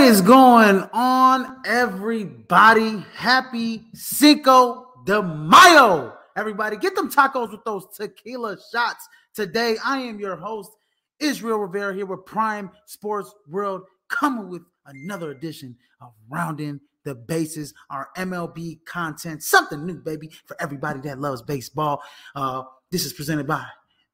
[0.00, 3.04] is going on, everybody?
[3.14, 6.14] Happy Cinco de Mayo.
[6.36, 9.06] Everybody, get them tacos with those tequila shots.
[9.34, 10.70] Today, I am your host,
[11.18, 17.74] Israel Rivera, here with Prime Sports World, coming with another edition of Rounding the Bases,
[17.90, 22.02] our MLB content, something new, baby, for everybody that loves baseball.
[22.34, 23.66] Uh, this is presented by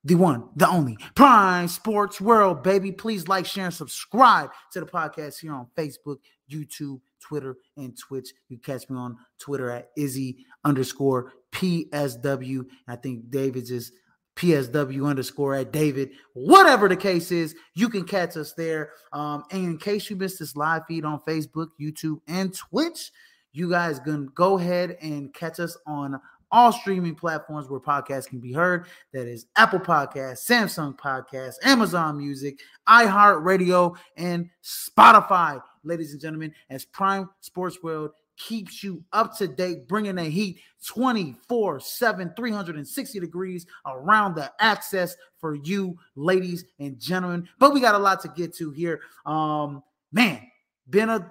[0.06, 2.92] the one, the only Prime Sports World, baby.
[2.92, 6.18] Please like, share, and subscribe to the podcast here on Facebook,
[6.50, 8.32] YouTube, Twitter, and Twitch.
[8.48, 12.64] You catch me on Twitter at Izzy underscore PSW.
[12.86, 13.90] I think David's is
[14.36, 16.10] PSW underscore at David.
[16.34, 18.92] Whatever the case is, you can catch us there.
[19.12, 23.10] Um, and in case you missed this live feed on Facebook, YouTube, and Twitch,
[23.52, 26.20] you guys can go ahead and catch us on
[26.50, 28.86] all streaming platforms where podcasts can be heard.
[29.12, 35.60] That is Apple Podcasts, Samsung Podcasts, Amazon Music, iHeartRadio, and Spotify.
[35.84, 40.60] Ladies and gentlemen, as Prime Sports World keeps you up to date, bringing the heat
[40.86, 47.48] 24 7, 360 degrees around the access for you, ladies and gentlemen.
[47.58, 49.00] But we got a lot to get to here.
[49.24, 49.82] Um,
[50.12, 50.42] man,
[50.88, 51.30] been a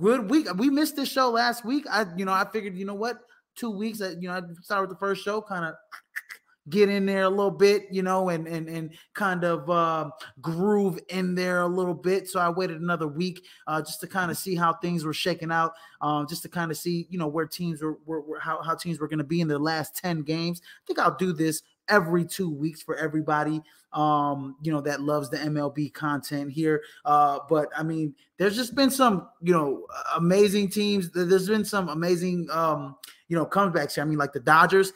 [0.00, 0.46] good week.
[0.56, 1.84] We missed this show last week.
[1.90, 3.18] I, you know, I figured, you know what?
[3.58, 3.98] Two weeks.
[3.98, 5.74] That you know, I started with the first show, kind of
[6.70, 10.10] get in there a little bit, you know, and and and kind of uh,
[10.40, 12.28] groove in there a little bit.
[12.28, 15.50] So I waited another week uh, just to kind of see how things were shaking
[15.50, 18.62] out, um, just to kind of see, you know, where teams were, were, were how
[18.62, 20.60] how teams were going to be in their last ten games.
[20.64, 23.62] I think I'll do this every two weeks for everybody
[23.94, 26.82] um you know that loves the mlb content here.
[27.04, 29.86] Uh but i mean there's just been some you know
[30.16, 31.10] amazing teams.
[31.10, 32.96] There's been some amazing um
[33.28, 34.04] you know comebacks here.
[34.04, 34.92] I mean like the dodgers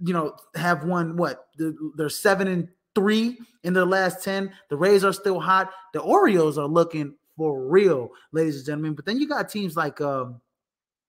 [0.00, 1.48] you know have won what
[1.96, 5.70] they're seven and three in their last 10 the rays are still hot.
[5.92, 8.94] The orioles are looking for real ladies and gentlemen.
[8.94, 10.40] But then you got teams like um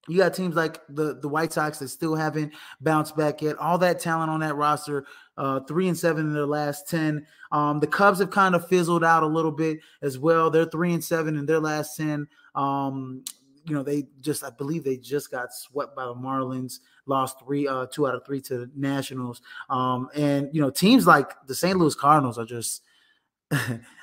[0.09, 3.57] you got teams like the the White Sox that still haven't bounced back yet.
[3.57, 5.05] All that talent on that roster,
[5.37, 7.25] uh, three and seven in their last ten.
[7.51, 10.49] Um, the Cubs have kind of fizzled out a little bit as well.
[10.49, 12.27] They're three and seven in their last ten.
[12.55, 13.23] Um,
[13.65, 17.67] you know, they just I believe they just got swept by the Marlins, lost three,
[17.67, 19.41] uh, two out of three to the Nationals.
[19.69, 21.77] Um, and you know, teams like the St.
[21.77, 22.81] Louis Cardinals are just.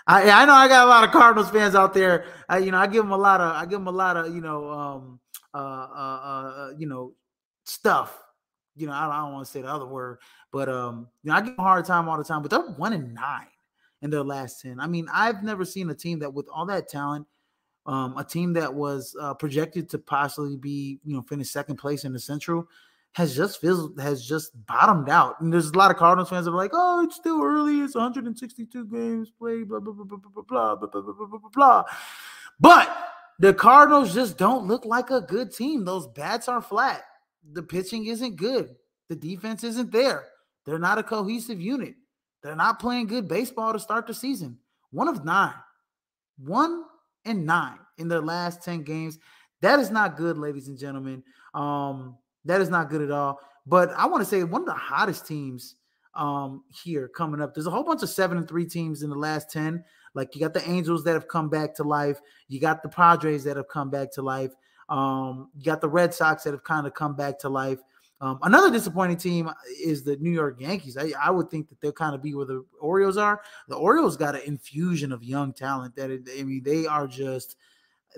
[0.08, 2.26] I, I know I got a lot of Cardinals fans out there.
[2.48, 4.32] I, you know, I give them a lot of I give them a lot of
[4.34, 5.20] you know um,
[5.56, 7.14] uh, uh, uh, you know,
[7.64, 8.18] stuff.
[8.74, 10.18] You know, I, I don't want to say the other word,
[10.52, 12.42] but um, you know, I give a hard time all the time.
[12.42, 13.46] But they're one and nine
[14.02, 14.80] in their last ten.
[14.80, 17.26] I mean, I've never seen a team that with all that talent,
[17.86, 22.04] um, a team that was uh, projected to possibly be, you know, finish second place
[22.04, 22.68] in the Central,
[23.12, 25.40] has just feels has just bottomed out.
[25.40, 27.80] And there's a lot of Cardinals fans that are like, "Oh, it's still early.
[27.80, 31.84] It's 162 games played." Blah blah blah blah blah blah blah blah blah blah blah.
[32.60, 35.84] But the Cardinals just don't look like a good team.
[35.84, 37.02] Those bats are flat.
[37.52, 38.74] The pitching isn't good.
[39.08, 40.24] The defense isn't there.
[40.64, 41.94] They're not a cohesive unit.
[42.42, 44.58] They're not playing good baseball to start the season.
[44.90, 45.54] One of nine,
[46.38, 46.84] one
[47.24, 49.18] and nine in their last 10 games.
[49.60, 51.22] That is not good, ladies and gentlemen.
[51.54, 53.40] Um, that is not good at all.
[53.66, 55.76] But I want to say one of the hottest teams
[56.14, 57.54] um, here coming up.
[57.54, 59.84] There's a whole bunch of seven and three teams in the last 10
[60.16, 62.20] like you got the Angels that have come back to life.
[62.48, 64.52] You got the Padres that have come back to life.
[64.88, 67.78] Um, you got the Red Sox that have kind of come back to life.
[68.20, 69.50] Um, another disappointing team
[69.84, 70.96] is the New York Yankees.
[70.96, 73.42] I, I, would think that they'll kind of be where the Orioles are.
[73.68, 77.56] The Orioles got an infusion of young talent that it, I mean they are just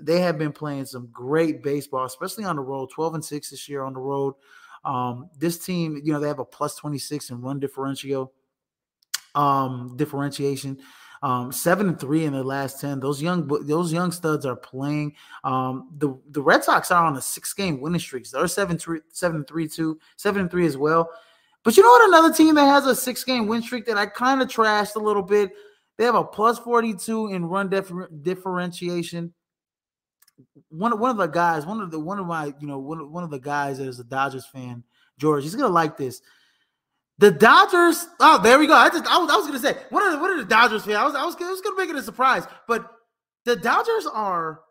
[0.01, 2.89] they have been playing some great baseball, especially on the road.
[2.93, 4.35] Twelve and six this year on the road.
[4.85, 8.31] Um, this team, you know, they have a plus twenty six in run differential,
[9.35, 10.79] um, differentiation.
[11.21, 12.99] Um, seven and three in the last ten.
[12.99, 15.15] Those young those young studs are playing.
[15.43, 18.29] Um, the the Red Sox are on a six game winning streak.
[18.29, 21.09] They're seven three seven three two seven and three as well.
[21.63, 22.07] But you know what?
[22.07, 24.99] Another team that has a six game win streak that I kind of trashed a
[24.99, 25.51] little bit.
[25.97, 29.33] They have a plus forty two in run differ- differentiation.
[30.69, 33.25] One one of the guys, one of the one of my you know one one
[33.25, 34.85] of the guys that is a Dodgers fan,
[35.17, 35.43] George.
[35.43, 36.21] He's gonna like this.
[37.19, 38.07] The Dodgers.
[38.21, 38.73] Oh, there we go.
[38.73, 40.85] I just I was, I was gonna say what are the, what are the Dodgers
[40.85, 40.95] fans?
[40.95, 42.89] I was I was, I was gonna make it a surprise, but
[43.43, 44.61] the Dodgers are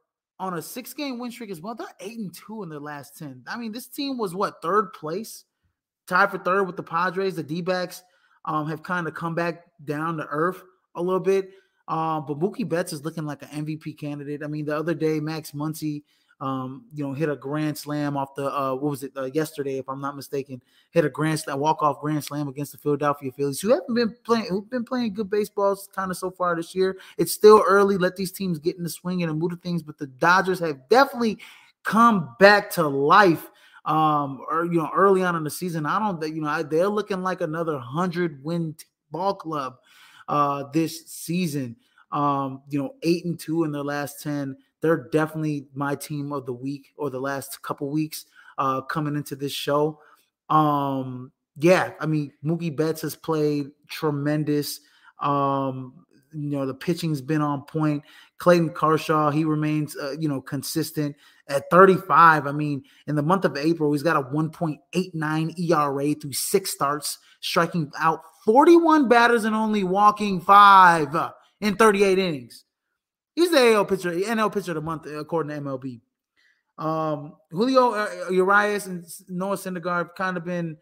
[0.41, 1.75] on a six game win streak as well.
[1.75, 3.43] They're eight and two in their last ten.
[3.47, 5.45] I mean, this team was what third place,
[6.07, 7.37] tied for third with the Padres.
[7.37, 8.03] The D backs
[8.47, 10.63] um, have kind of come back down to earth
[10.95, 11.51] a little bit.
[11.87, 14.43] Um, but Mookie Betts is looking like an MVP candidate.
[14.43, 16.03] I mean, the other day Max Muncy
[16.41, 19.79] um, you know, hit a grand slam off the uh, what was it uh, yesterday,
[19.79, 23.33] if I'm not mistaken, hit a grand slam, walk off grand slam against the Philadelphia
[23.33, 26.75] Phillies, who haven't been playing, who've been playing good baseballs kind of so far this
[26.75, 26.99] year.
[27.17, 27.97] It's still early.
[27.97, 30.61] Let these teams get in the swing and the mood of things, but the Dodgers
[30.61, 31.39] have definitely
[31.83, 33.51] come back to life.
[33.85, 37.23] Um, or you know, early on in the season, I don't, you know, they're looking
[37.23, 38.77] like another hundred win
[39.11, 39.79] ball club
[40.29, 41.75] uh this season.
[42.13, 46.47] Um, you know, eight and two in their last ten they're definitely my team of
[46.47, 48.27] the week or the last couple weeks
[48.59, 50.01] uh, coming into this show.
[50.49, 54.81] Um, yeah, I mean, Mookie Betts has played tremendous.
[55.21, 58.03] Um, you know, the pitching's been on point.
[58.39, 61.17] Clayton Kershaw, he remains, uh, you know, consistent
[61.49, 62.47] at 35.
[62.47, 67.19] I mean, in the month of April, he's got a 1.89 ERA through six starts,
[67.41, 71.09] striking out 41 batters and only walking five
[71.61, 72.65] in 38 innings.
[73.39, 76.01] He's the AL pitcher, NL pitcher of the month according to MLB.
[76.77, 80.77] Um, Julio uh, Urias and Noah Syndergaard kind of been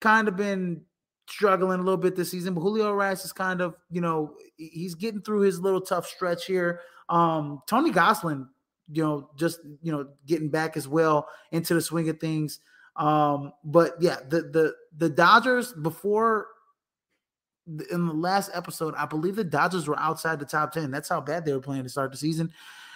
[0.00, 0.82] kind of been
[1.28, 4.94] struggling a little bit this season, but Julio Urias is kind of you know he's
[4.94, 6.82] getting through his little tough stretch here.
[7.08, 8.46] Um, Tony Gonsolin,
[8.92, 12.60] you know, just you know getting back as well into the swing of things.
[12.94, 16.46] Um, but yeah, the the the Dodgers before
[17.66, 20.90] in the last episode, I believe the Dodgers were outside the top 10.
[20.90, 22.52] That's how bad they were playing to start the season.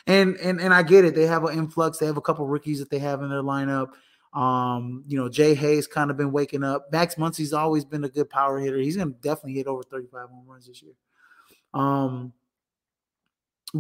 [0.07, 1.15] And and and I get it.
[1.15, 1.99] They have an influx.
[1.99, 3.89] They have a couple rookies that they have in their lineup.
[4.33, 6.93] Um, you know, Jay Hayes kind of been waking up.
[6.93, 8.79] Max Muncy's always been a good power hitter.
[8.79, 10.93] He's gonna definitely hit over 35 home runs this year.
[11.75, 12.33] Um,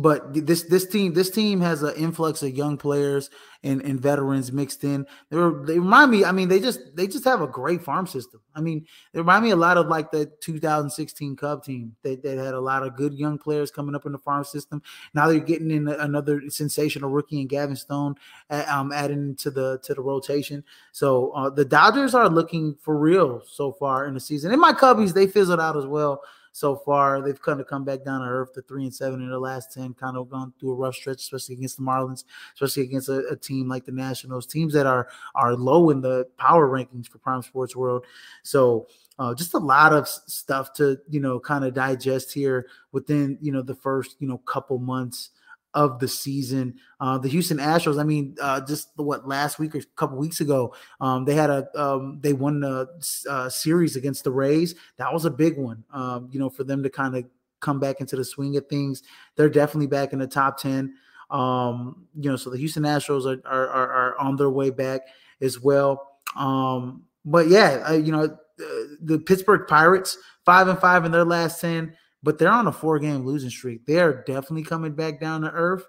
[0.02, 3.30] but this this team this team has an influx of young players
[3.62, 5.06] and, and veterans mixed in.
[5.30, 6.24] They were, they remind me.
[6.24, 8.40] I mean, they just they just have a great farm system.
[8.54, 11.96] I mean, they remind me a lot of like the 2016 Cub team.
[12.02, 14.82] They, they had a lot of good young players coming up in the farm system.
[15.14, 18.16] Now they're getting in another sensational rookie in Gavin Stone,
[18.50, 20.64] um, adding to the to the rotation.
[20.92, 24.52] So uh, the Dodgers are looking for real so far in the season.
[24.52, 26.22] And my Cubbies they fizzled out as well
[26.56, 27.20] so far.
[27.20, 29.75] They've kind of come back down to earth to three and seven in the last
[29.75, 33.28] 10, kind of gone through a rough stretch, especially against the Marlins, especially against a,
[33.28, 37.18] a team like the Nationals, teams that are are low in the power rankings for
[37.18, 38.06] Prime Sports World.
[38.42, 43.36] So uh, just a lot of stuff to you know kind of digest here within
[43.42, 45.30] you know the first you know couple months
[45.76, 46.75] of the season.
[46.99, 50.40] Uh, the Houston Astros, I mean, uh, just what last week or a couple weeks
[50.40, 52.87] ago, um, they had a um, they won a,
[53.30, 54.75] a, series against the Rays.
[54.97, 57.25] That was a big one, um, you know, for them to kind of
[57.61, 59.02] come back into the swing of things.
[59.37, 60.95] They're definitely back in the top ten.
[61.30, 65.02] Um, you know, so the Houston Astros are are, are, are on their way back
[65.42, 66.09] as well.
[66.38, 68.66] Um, but yeah, uh, you know, uh,
[69.02, 70.16] the Pittsburgh Pirates
[70.47, 73.87] five and five in their last ten but they're on a four game losing streak.
[73.87, 75.85] They are definitely coming back down to earth.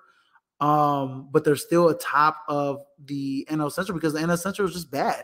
[0.59, 4.89] Um, but they're still atop of the NL Central because the NL Central is just
[4.89, 5.23] bad.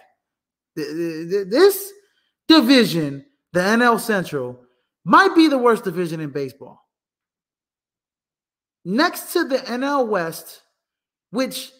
[0.76, 1.92] This
[2.48, 4.60] division, the NL Central,
[5.06, 6.88] might be the worst division in baseball.
[8.86, 10.62] Next to the NL West,
[11.32, 11.72] which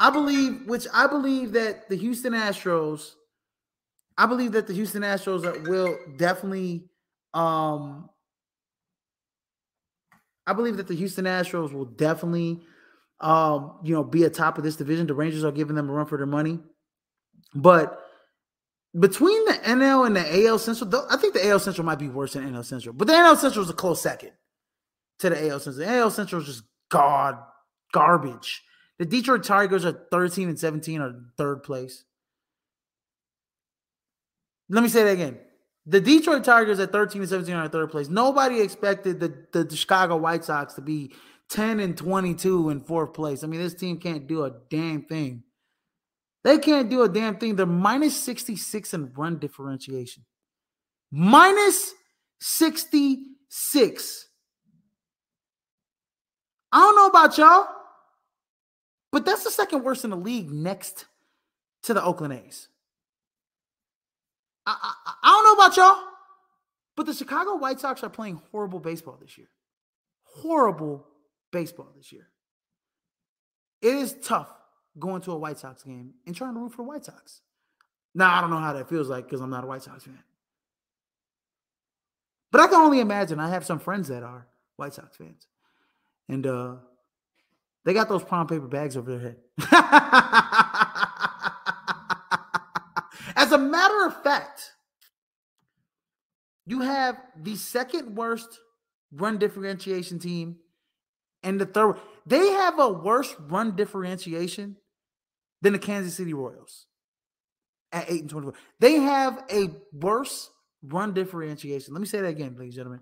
[0.00, 3.12] I believe, which I believe that the Houston Astros,
[4.18, 6.90] I believe that the Houston Astros will definitely
[7.34, 8.08] um,
[10.46, 12.62] I believe that the Houston Astros will definitely,
[13.20, 15.06] um, you know, be atop of this division.
[15.06, 16.60] The Rangers are giving them a run for their money,
[17.54, 18.00] but
[18.98, 22.34] between the NL and the AL Central, I think the AL Central might be worse
[22.34, 24.30] than NL Central, but the NL Central is a close second
[25.18, 25.86] to the AL Central.
[25.86, 27.38] The AL Central is just god
[27.92, 28.62] garbage.
[28.98, 32.04] The Detroit Tigers are 13 and 17 are third place.
[34.68, 35.38] Let me say that again.
[35.86, 38.08] The Detroit Tigers at 13 and 17 are third place.
[38.08, 41.12] Nobody expected the, the, the, Chicago White Sox to be
[41.50, 43.44] 10 and 22 in fourth place.
[43.44, 45.42] I mean, this team can't do a damn thing.
[46.42, 47.56] They can't do a damn thing.
[47.56, 50.24] They're minus 66 in run differentiation.
[51.10, 51.92] Minus
[52.40, 54.28] 66.
[56.72, 57.66] I don't know about y'all,
[59.12, 61.06] but that's the second worst in the league next
[61.84, 62.68] to the Oakland A's.
[64.66, 65.98] I, I, I don't know about y'all,
[66.96, 69.48] but the Chicago White Sox are playing horrible baseball this year.
[70.22, 71.06] Horrible
[71.52, 72.28] baseball this year.
[73.82, 74.50] It is tough
[74.98, 77.42] going to a White Sox game and trying to root for White Sox.
[78.14, 80.22] Now, I don't know how that feels like because I'm not a White Sox fan.
[82.50, 83.40] But I can only imagine.
[83.40, 85.48] I have some friends that are White Sox fans.
[86.28, 86.76] And uh
[87.84, 89.36] they got those palm paper bags over their head.
[93.36, 93.58] As a
[94.06, 94.72] of fact,
[96.66, 98.60] you have the second worst
[99.12, 100.56] run differentiation team
[101.42, 101.96] and the third.
[102.26, 104.76] They have a worse run differentiation
[105.60, 106.86] than the Kansas City Royals
[107.92, 108.54] at 8 and 24.
[108.80, 110.50] They have a worse
[110.82, 111.94] run differentiation.
[111.94, 113.00] Let me say that again, ladies and gentlemen.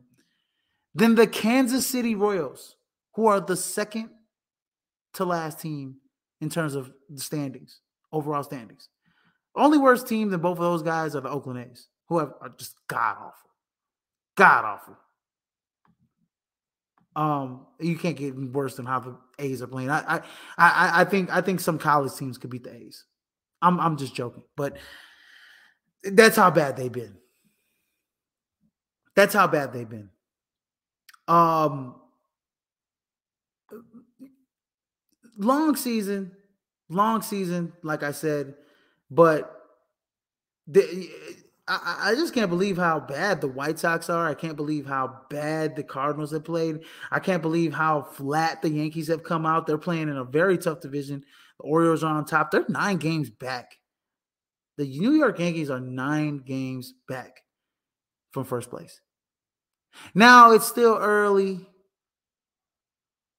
[0.94, 2.76] Than the Kansas City Royals,
[3.14, 4.10] who are the second
[5.14, 5.96] to last team
[6.40, 7.80] in terms of the standings,
[8.12, 8.88] overall standings.
[9.54, 12.48] Only worse team than both of those guys are the Oakland A's, who have, are
[12.50, 13.50] just god awful.
[14.36, 14.96] God awful.
[17.14, 19.90] Um, you can't get worse than how the A's are playing.
[19.90, 20.20] I, I,
[20.56, 23.04] I, I think, I think some college teams could beat the A's.
[23.60, 24.78] I'm, I'm just joking, but
[26.02, 27.16] that's how bad they've been.
[29.14, 30.08] That's how bad they've been.
[31.28, 31.96] Um,
[35.36, 36.32] long season,
[36.88, 38.54] long season, like I said,
[39.14, 39.62] but
[40.66, 41.10] the,
[41.68, 44.26] I, I just can't believe how bad the White Sox are.
[44.26, 46.80] I can't believe how bad the Cardinals have played.
[47.10, 49.66] I can't believe how flat the Yankees have come out.
[49.66, 51.24] They're playing in a very tough division.
[51.58, 52.50] The Orioles are on top.
[52.50, 53.76] They're nine games back.
[54.78, 57.42] The New York Yankees are nine games back
[58.32, 59.00] from first place.
[60.14, 61.68] Now it's still early.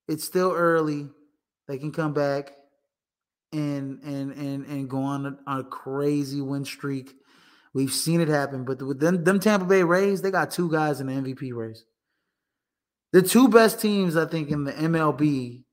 [0.08, 1.10] It's still early.
[1.68, 2.52] They can come back
[3.54, 7.14] and and and and go on a, on a crazy win streak.
[7.74, 11.00] We've seen it happen, but with them, them Tampa Bay Rays, they got two guys
[11.00, 11.84] in the MVP race.
[13.14, 15.64] The two best teams, I think, in the MLB,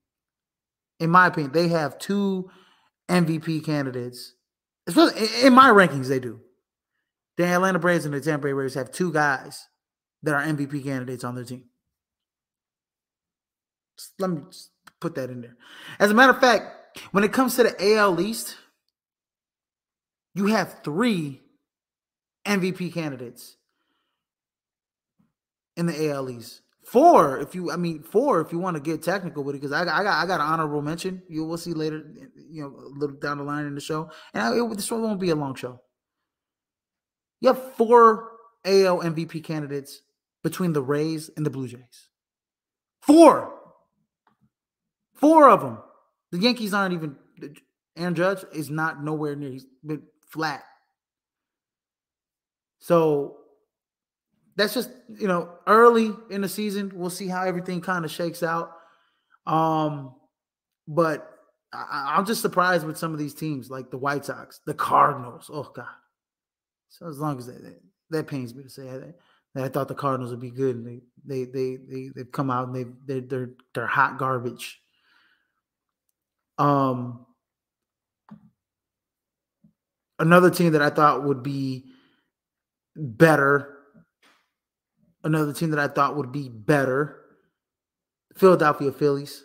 [0.98, 2.50] in my opinion, they have two
[3.08, 4.34] MVP candidates.
[4.86, 6.40] In my rankings, they do.
[7.36, 9.66] The Atlanta Braves and the Tampa Bay Rays have two guys
[10.22, 11.64] that are MVP candidates on their team.
[13.98, 14.42] Just let me
[15.00, 15.56] put that in there.
[15.98, 16.79] As a matter of fact,
[17.12, 18.56] when it comes to the AL East,
[20.34, 21.40] you have three
[22.46, 23.56] MVP candidates
[25.76, 26.62] in the AL East.
[26.84, 29.72] Four, if you, I mean, four, if you want to get technical with it, because
[29.72, 31.22] I, I got, I got an honorable mention.
[31.28, 32.02] You will see later,
[32.34, 35.02] you know, a little down the line in the show, and I, it, this one
[35.02, 35.80] won't be a long show.
[37.40, 38.30] You have four
[38.64, 40.02] AL MVP candidates
[40.42, 42.08] between the Rays and the Blue Jays.
[43.02, 43.54] Four.
[45.14, 45.78] Four of them.
[46.32, 47.16] The Yankees aren't even.
[47.96, 49.50] Aaron Judge is not nowhere near.
[49.50, 50.62] He's been flat.
[52.78, 53.38] So
[54.56, 56.92] that's just you know early in the season.
[56.94, 58.72] We'll see how everything kind of shakes out.
[59.46, 60.14] Um,
[60.86, 61.30] but
[61.72, 65.50] I, am just surprised with some of these teams, like the White Sox, the Cardinals.
[65.52, 65.86] Oh God!
[66.88, 69.14] So as long as that that, pains me to say that,
[69.54, 70.86] I thought the Cardinals would be good, and
[71.24, 74.80] they they they they they've come out and they they they're they're hot garbage.
[76.60, 77.24] Um,
[80.18, 81.86] another team that I thought would be
[82.94, 83.78] better.
[85.24, 87.16] Another team that I thought would be better.
[88.36, 89.42] Philadelphia Phillies.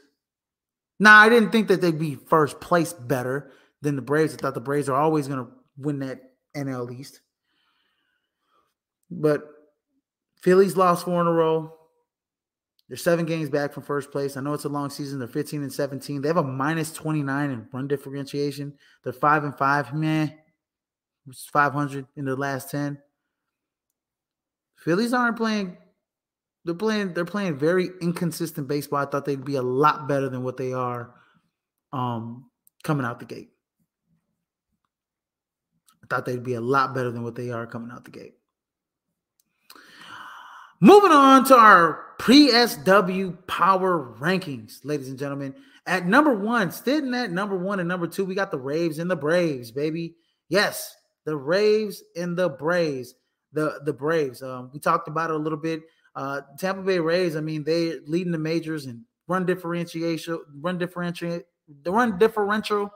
[1.00, 4.34] Now, I didn't think that they'd be first place better than the Braves.
[4.34, 6.20] I thought the Braves are always going to win that
[6.56, 7.22] NL East.
[9.10, 9.44] But
[10.42, 11.74] Phillies lost four in a row.
[12.88, 14.38] They're seven games back from first place.
[14.38, 15.18] I know it's a long season.
[15.18, 16.22] They're 15 and 17.
[16.22, 18.78] They have a minus 29 in run differentiation.
[19.04, 19.94] They're five and five.
[19.94, 20.30] Meh.
[21.28, 23.00] is 500 in the last 10.
[24.78, 25.78] Phillies aren't playing.
[26.64, 27.14] They're playing.
[27.14, 29.00] They're playing very inconsistent baseball.
[29.00, 31.16] I thought they'd be a lot better than what they are,
[31.92, 32.50] um,
[32.84, 33.50] coming out the gate.
[36.04, 38.36] I thought they'd be a lot better than what they are coming out the gate.
[40.82, 45.56] Moving on to our PSW power rankings, ladies and gentlemen.
[45.86, 49.10] At number one, sitting at number one and number two, we got the Raves and
[49.10, 50.16] the Braves, baby.
[50.50, 53.16] Yes, the Raves and the Braves.
[53.54, 54.44] The the Braves.
[54.44, 55.84] Um, we talked about it a little bit.
[56.14, 57.38] Uh, Tampa Bay Rays.
[57.38, 61.44] I mean, they leading the majors and run differentiation, run differentiate,
[61.84, 62.92] the run differential,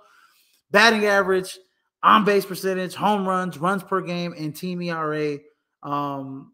[0.71, 1.57] batting average,
[2.03, 5.37] on base percentage, home runs, runs per game, and team ERA.
[5.81, 6.53] Um,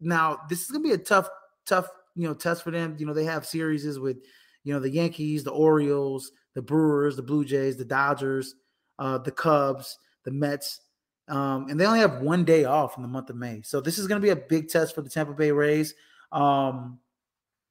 [0.00, 1.28] now this is gonna be a tough,
[1.66, 2.96] tough, you know, test for them.
[2.98, 4.18] You know, they have series with,
[4.64, 8.54] you know, the Yankees, the Orioles, the Brewers, the Blue Jays, the Dodgers,
[8.98, 10.80] uh, the Cubs, the Mets,
[11.30, 13.62] um, and they only have one day off in the month of May.
[13.62, 15.94] So this is going to be a big test for the Tampa Bay Rays.
[16.32, 16.98] Um,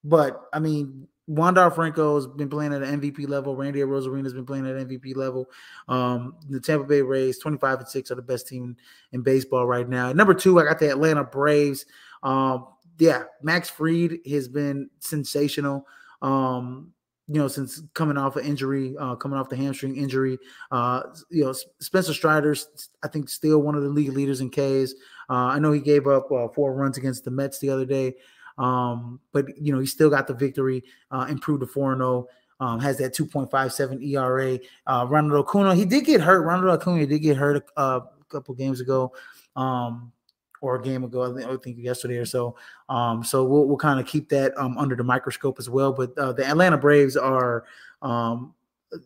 [0.03, 3.55] but I mean, Wander Franco has been playing at an MVP level.
[3.55, 5.47] Randy Arozarena has been playing at MVP level.
[5.89, 8.77] Um, the Tampa Bay Rays, 25 and 6, are the best team
[9.11, 10.11] in baseball right now.
[10.13, 11.85] number two, I got the Atlanta Braves.
[12.23, 15.85] Um, yeah, Max Fried has been sensational.
[16.21, 16.91] Um,
[17.27, 20.37] you know, since coming off an injury, uh, coming off the hamstring injury,
[20.71, 24.93] uh, you know, Spencer Strider's, I think, still one of the league leaders in Ks.
[25.29, 28.15] Uh, I know he gave up uh, four runs against the Mets the other day.
[28.57, 32.27] Um, but you know, he still got the victory, uh, improved to 4 and 0.
[32.61, 34.59] Um, has that 2.57 ERA.
[34.85, 36.41] Uh, Ronald Acuna, he did get hurt.
[36.41, 39.13] Ronald Acuna did get hurt uh, a couple games ago.
[39.55, 40.11] Um,
[40.61, 42.55] or a game ago, I think yesterday or so.
[42.89, 45.93] Um, so we'll, we'll kind of keep that um, under the microscope as well.
[45.93, 47.65] But uh, the Atlanta Braves are,
[48.01, 48.53] um,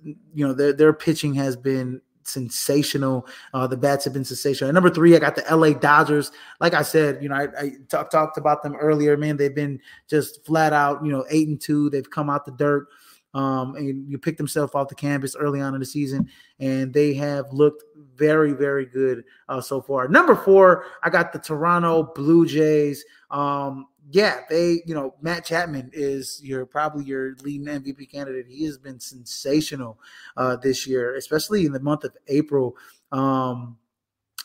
[0.04, 3.28] you know, their their pitching has been sensational.
[3.54, 4.70] Uh, the bats have been sensational.
[4.70, 6.32] At number three, I got the LA Dodgers.
[6.60, 9.16] Like I said, you know, I, I talk, talked about them earlier.
[9.18, 11.90] Man, they've been just flat out, you know, eight and two.
[11.90, 12.88] They've come out the dirt.
[13.34, 17.14] Um, and you picked themselves off the canvas early on in the season, and they
[17.16, 17.84] have looked
[18.16, 20.08] very, very good uh, so far.
[20.08, 23.04] Number four, I got the Toronto Blue Jays.
[23.32, 28.46] Um, yeah, they, you know, Matt Chapman is your probably your leading MVP candidate.
[28.48, 30.00] He has been sensational
[30.38, 32.76] uh, this year, especially in the month of April.
[33.12, 33.78] Um,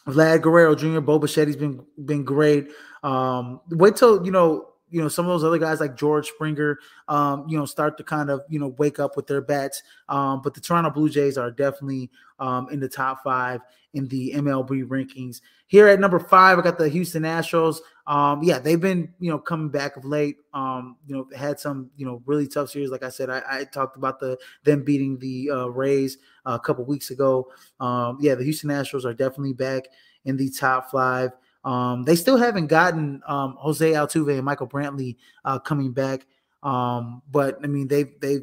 [0.07, 2.71] Vlad Guerrero Jr., Bo Bichette's been been great.
[3.03, 6.79] Um, wait till you know you know some of those other guys like George Springer,
[7.09, 9.83] um, you know, start to kind of you know wake up with their bats.
[10.09, 13.61] Um, but the Toronto Blue Jays are definitely um, in the top five
[13.95, 15.41] in the MLB rankings.
[15.67, 17.79] Here at number five, I got the Houston Astros.
[18.07, 20.37] Um, yeah, they've been you know coming back of late.
[20.55, 22.91] Um, you know, had some you know really tough series.
[22.91, 26.85] Like I said, I, I talked about the them beating the uh, Rays a couple
[26.85, 27.51] weeks ago.
[27.81, 29.85] Um, yeah, the Houston Astros are definitely back
[30.25, 31.33] in the top five.
[31.69, 36.27] Um, they still haven't gotten um, Jose Altuve and Michael Brantley uh, coming back,
[36.63, 38.39] um, but I mean they they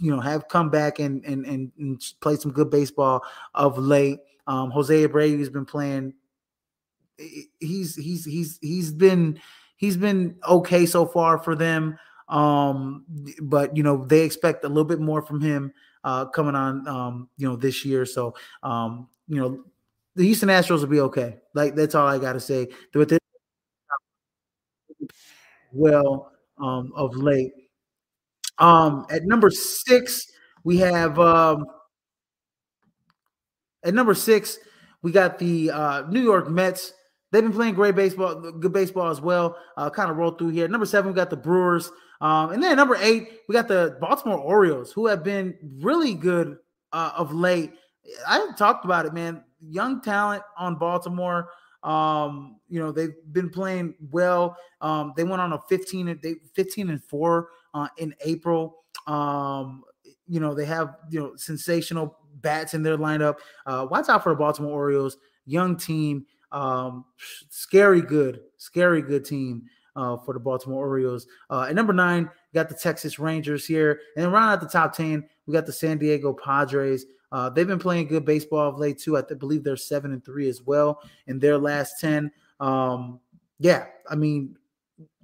[0.00, 3.22] you know have come back and and and, played some good baseball
[3.54, 4.20] of late.
[4.46, 6.14] Um, Jose Abreu has been playing.
[7.60, 9.38] He's he's he's he's been
[9.76, 11.98] he's been okay so far for them.
[12.30, 13.04] Um,
[13.42, 16.88] but you know they expect a little bit more from him uh, coming on.
[16.88, 18.34] Um, you know this year, so
[18.64, 19.64] you know
[20.18, 21.36] the Houston Astros will be okay.
[21.54, 22.68] Like that's all I got to say.
[22.92, 23.20] With this
[25.72, 27.52] well um, of late.
[28.58, 30.26] Um, at number six,
[30.64, 31.64] we have um,
[33.84, 34.58] at number six,
[35.02, 36.92] we got the uh, New York Mets.
[37.30, 39.56] They've been playing great baseball, good baseball as well.
[39.76, 40.66] Uh, kind of roll through here.
[40.66, 41.92] Number seven, we got the Brewers.
[42.20, 46.56] Um, and then number eight, we got the Baltimore Orioles, who have been really good
[46.92, 47.70] uh, of late.
[48.26, 51.50] I talked about it, man young talent on Baltimore.
[51.82, 54.56] Um, you know, they've been playing well.
[54.80, 58.84] Um, they went on a 15 they 15 and 4 uh, in April.
[59.06, 59.84] Um,
[60.26, 63.36] you know, they have you know sensational bats in their lineup.
[63.66, 65.16] Uh, watch out for the Baltimore Orioles,
[65.46, 67.04] young team, um,
[67.48, 69.62] scary good, scary good team.
[69.96, 71.26] Uh, for the Baltimore Orioles.
[71.50, 73.98] Uh, at number nine, got the Texas Rangers here.
[74.16, 77.04] And around at the top 10, we got the San Diego Padres.
[77.30, 79.16] Uh, they've been playing good baseball of late too.
[79.16, 82.30] I believe they're seven and three as well in their last ten.
[82.60, 83.20] Um,
[83.58, 84.56] yeah, I mean,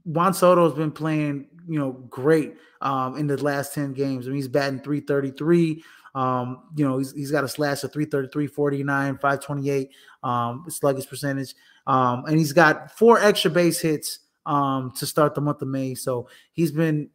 [0.05, 4.27] Juan Soto has been playing, you know, great um, in the last ten games.
[4.27, 5.83] I mean, he's batting three thirty three.
[6.15, 9.91] Um, you know, he's, he's got a slash of 333, 49, 528
[10.23, 11.55] um, sluggish percentage.
[11.89, 15.95] Um, and he's got four extra base hits um, to start the month of May.
[15.95, 17.11] So he's been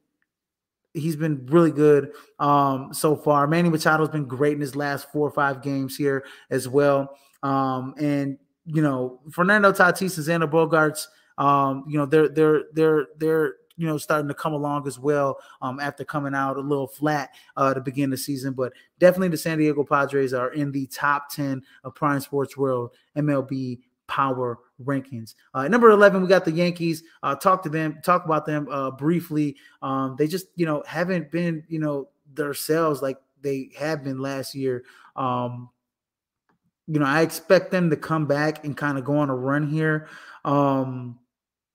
[0.94, 3.48] he's been really good um, so far.
[3.48, 7.18] Manny Machado's been great in his last four or five games here as well.
[7.44, 13.08] Um, and you know, Fernando Tatis and Xander Bogaerts, um, you know, they're they're they're
[13.18, 16.88] they're you know starting to come along as well um, after coming out a little
[16.88, 18.54] flat uh, to begin the season.
[18.54, 22.94] But definitely the San Diego Padres are in the top ten of Prime Sports World
[23.18, 25.36] MLB power rankings.
[25.54, 27.04] Uh, number 11, we got the Yankees.
[27.24, 29.56] Uh, talk to them, talk about them uh, briefly.
[29.82, 34.56] Um, they just, you know, haven't been, you know, themselves like they have been last
[34.56, 34.84] year.
[35.16, 35.70] Um,
[36.88, 39.70] you know, I expect them to come back and kind of go on a run
[39.70, 40.08] here.
[40.44, 41.20] Um,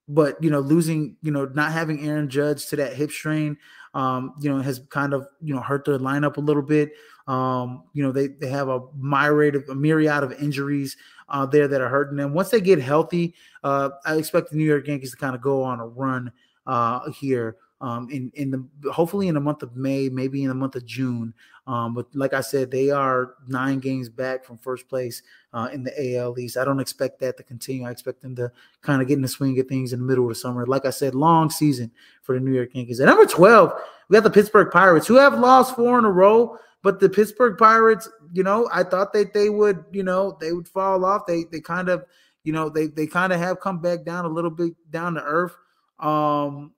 [0.09, 3.57] but you know, losing, you know, not having Aaron Judge to that hip strain,
[3.95, 6.93] um, you know, has kind of you know hurt their lineup a little bit.
[7.27, 10.97] Um, you know, they they have a myriad of a myriad of injuries
[11.29, 12.35] uh, there that are hurting them.
[12.35, 15.63] Once they get healthy, uh, I expect the New York Yankees to kind of go
[15.63, 16.33] on a run
[16.67, 20.55] uh, here um, in in the hopefully in the month of May, maybe in the
[20.55, 21.35] month of June.
[21.67, 25.83] Um, but like I said, they are nine games back from first place uh, in
[25.83, 26.59] the AL East.
[26.59, 27.87] I don't expect that to continue.
[27.87, 30.25] I expect them to kind of get in the swing of things in the middle
[30.25, 30.67] of the summer.
[30.67, 31.91] Like I said, long season
[32.23, 33.01] for the New York Yankees.
[33.01, 33.73] At number twelve,
[34.09, 36.59] we got the Pittsburgh Pirates, who have lost four in a row.
[36.85, 40.69] But the Pittsburgh Pirates, you know, I thought that they would, you know, they would
[40.69, 41.25] fall off.
[41.27, 42.05] They they kind of,
[42.45, 45.23] you know, they they kind of have come back down a little bit down to
[45.23, 45.57] earth.
[45.99, 46.75] Um,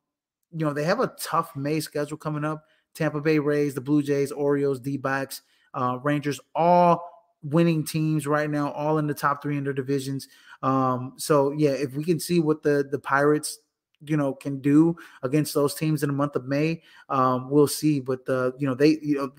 [0.52, 2.64] you know, they have a tough May schedule coming up.
[2.94, 5.42] Tampa Bay Rays, the Blue Jays, Orioles, D-backs,
[5.74, 7.04] uh, Rangers, all
[7.42, 10.28] winning teams right now, all in the top three in their divisions.
[10.62, 13.58] Um, so yeah, if we can see what the the Pirates
[14.04, 16.82] you know can do against those teams in the month of May.
[17.08, 19.32] Um, we'll see, but the you know they you know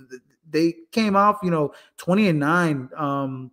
[0.49, 2.89] they came off you know twenty and nine.
[2.95, 3.51] Um,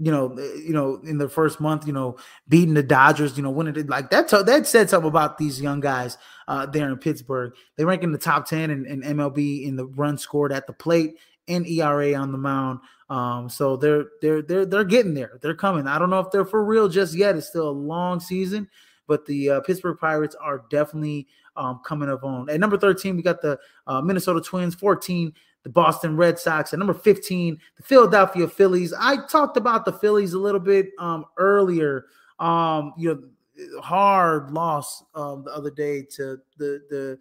[0.00, 2.16] you know, you know, in the first month, you know,
[2.48, 4.28] beating the Dodgers, you know, winning it like that.
[4.28, 7.52] That said something about these young guys uh, there in Pittsburgh.
[7.76, 10.72] They rank in the top ten in, in MLB in the run scored at the
[10.72, 11.16] plate
[11.48, 12.80] and ERA on the mound.
[13.10, 15.38] Um, so they're they're they're they're getting there.
[15.42, 15.86] They're coming.
[15.88, 17.36] I don't know if they're for real just yet.
[17.36, 18.68] It's still a long season,
[19.06, 22.48] but the uh, Pittsburgh Pirates are definitely um, coming up on.
[22.50, 25.32] At number 13, we got the uh, Minnesota Twins, 14,
[25.68, 26.72] the Boston Red Sox.
[26.72, 28.94] At number 15, the Philadelphia Phillies.
[28.98, 32.06] I talked about the Phillies a little bit um, earlier.
[32.38, 37.18] Um, you know, hard loss um, the other day to the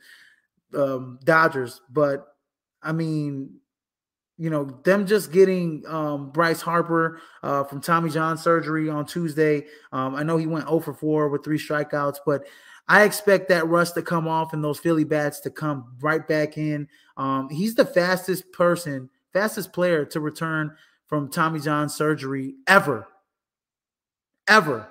[0.72, 2.36] the um, Dodgers, but
[2.82, 3.56] I mean,
[4.38, 9.66] you know, them just getting um, Bryce Harper uh, from Tommy John surgery on Tuesday.
[9.92, 12.46] Um, I know he went 0 for 4 with three strikeouts, but
[12.90, 16.58] I expect that rust to come off and those Philly bats to come right back
[16.58, 16.88] in.
[17.18, 20.76] Um, he's the fastest person, fastest player to return
[21.08, 23.08] from Tommy John surgery ever.
[24.48, 24.88] Ever.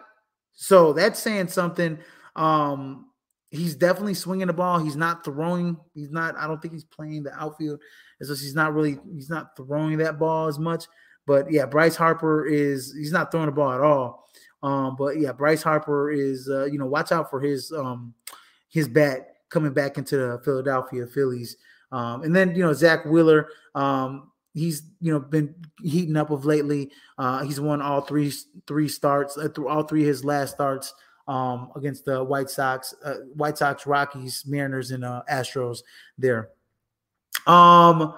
[0.52, 1.98] So that's saying something.
[2.35, 3.06] Um,
[3.50, 4.78] he's definitely swinging the ball.
[4.78, 5.78] He's not throwing.
[5.94, 6.37] He's not.
[6.37, 7.80] I don't think he's playing the outfield.
[8.20, 8.98] Just he's not really.
[9.12, 10.85] He's not throwing that ball as much.
[11.26, 12.94] But yeah, Bryce Harper is.
[12.94, 14.26] He's not throwing the ball at all.
[14.66, 16.50] Um, but yeah, Bryce Harper is.
[16.50, 18.12] Uh, you know, watch out for his um
[18.68, 21.57] his bat coming back into the Philadelphia Phillies.
[21.92, 23.48] Um, and then you know Zack Wheeler.
[23.76, 26.90] Um, he's you know been heating up of lately.
[27.16, 28.33] Uh, he's won all three
[28.66, 30.92] three starts uh, through all three his last starts
[31.29, 35.79] um, against the White Sox, uh, White Sox, Rockies, Mariners, and uh, Astros
[36.18, 36.50] there.
[37.46, 38.14] Um,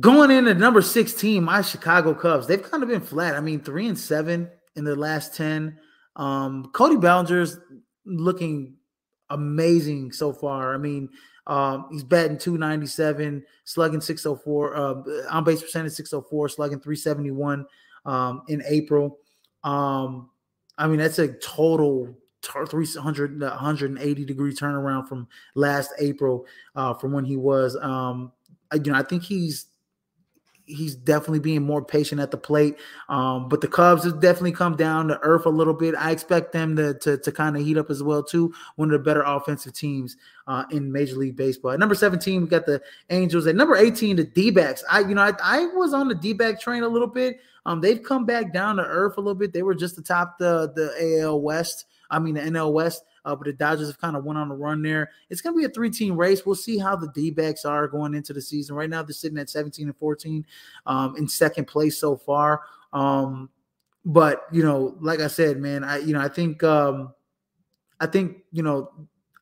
[0.00, 3.34] going into number 16, my Chicago Cubs, they've kind of been flat.
[3.34, 5.78] I mean, three and seven in the last 10.
[6.16, 7.58] Um, Cody Bellinger's
[8.04, 8.74] looking
[9.30, 10.74] amazing so far.
[10.74, 11.08] I mean,
[11.46, 14.94] um, he's batting 297, slugging 604, uh,
[15.30, 17.66] on base percentage 604, slugging 371
[18.04, 19.18] um, in April.
[19.64, 20.30] Um,
[20.78, 27.24] I mean, that's a total 300 180 degree turnaround from last April uh, from when
[27.24, 28.32] he was um,
[28.74, 29.66] you know I think he's
[30.72, 32.76] he's definitely being more patient at the plate.
[33.08, 35.94] Um, but the Cubs have definitely come down to earth a little bit.
[35.94, 38.52] I expect them to to, to kind of heat up as well too.
[38.76, 41.72] One of the better offensive teams uh, in Major League Baseball.
[41.72, 43.46] At number 17, we got the Angels.
[43.46, 44.82] At number 18, the D-backs.
[44.90, 47.40] I you know I, I was on the D-back train a little bit.
[47.64, 49.52] Um, they've come back down to earth a little bit.
[49.52, 51.86] They were just atop the the AL West.
[52.10, 53.04] I mean the NL West.
[53.24, 55.10] Uh, but the Dodgers have kind of went on a run there.
[55.30, 56.44] It's going to be a three team race.
[56.44, 58.74] We'll see how the D backs are going into the season.
[58.74, 60.44] Right now, they're sitting at 17 and 14
[60.86, 62.62] um, in second place so far.
[62.92, 63.48] Um,
[64.04, 67.14] but you know, like I said, man, I you know, I think um,
[68.00, 68.90] I think you know,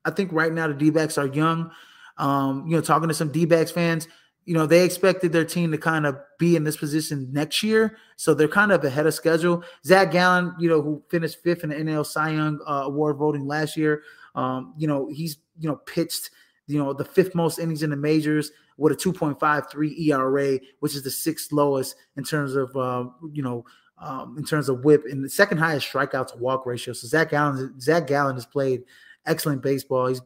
[0.04, 1.70] I think right now the D backs are young.
[2.18, 4.06] Um, you know, talking to some D backs fans,
[4.50, 7.96] you know, they expected their team to kind of be in this position next year.
[8.16, 9.62] So they're kind of ahead of schedule.
[9.86, 13.46] Zac Gallen, you know, who finished fifth in the NL Cy Young uh, Award voting
[13.46, 14.02] last year,
[14.34, 16.30] um, you know, he's, you know, pitched,
[16.66, 21.04] you know, the fifth most innings in the majors with a 2.53 ERA, which is
[21.04, 23.64] the sixth lowest in terms of, uh, you know,
[23.98, 26.92] um, in terms of whip and the second highest strikeout to walk ratio.
[26.92, 28.82] So Zac Gallen, Zac Gallen has played
[29.26, 30.08] excellent baseball.
[30.08, 30.22] He's